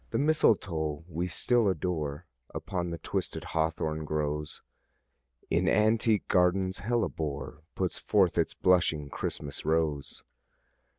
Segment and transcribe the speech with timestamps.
[0.09, 4.63] The mistletoe we still adore Upon the twisted hawthorn grows:
[5.51, 10.23] In antique gardens hellebore Puts forth its blushing Christmas rose.